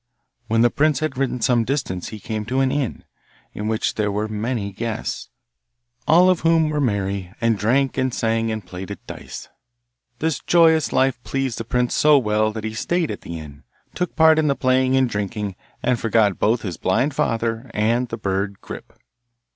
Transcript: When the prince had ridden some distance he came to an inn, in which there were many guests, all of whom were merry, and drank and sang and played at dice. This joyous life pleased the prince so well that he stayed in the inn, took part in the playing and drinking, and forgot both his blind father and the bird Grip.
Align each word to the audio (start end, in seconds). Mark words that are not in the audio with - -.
When 0.47 0.61
the 0.63 0.71
prince 0.71 0.99
had 0.99 1.15
ridden 1.15 1.41
some 1.41 1.63
distance 1.63 2.07
he 2.07 2.19
came 2.19 2.43
to 2.45 2.59
an 2.61 2.71
inn, 2.71 3.03
in 3.53 3.67
which 3.67 3.93
there 3.93 4.11
were 4.11 4.27
many 4.27 4.71
guests, 4.71 5.29
all 6.07 6.27
of 6.27 6.39
whom 6.39 6.71
were 6.71 6.81
merry, 6.81 7.31
and 7.39 7.55
drank 7.55 7.99
and 7.99 8.11
sang 8.11 8.51
and 8.51 8.65
played 8.65 8.89
at 8.89 9.05
dice. 9.05 9.47
This 10.17 10.39
joyous 10.39 10.91
life 10.91 11.21
pleased 11.23 11.59
the 11.59 11.65
prince 11.65 11.93
so 11.93 12.17
well 12.17 12.51
that 12.51 12.63
he 12.63 12.73
stayed 12.73 13.11
in 13.11 13.19
the 13.21 13.37
inn, 13.37 13.61
took 13.93 14.15
part 14.15 14.39
in 14.39 14.47
the 14.47 14.55
playing 14.55 14.97
and 14.97 15.07
drinking, 15.07 15.55
and 15.83 15.99
forgot 15.99 16.39
both 16.39 16.63
his 16.63 16.77
blind 16.77 17.13
father 17.13 17.69
and 17.75 18.07
the 18.07 18.17
bird 18.17 18.59
Grip. 18.59 18.93